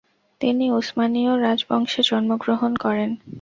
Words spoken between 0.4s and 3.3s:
তিনি উসমানীয় রাজবংশে জন্মগ্রহণ করেন।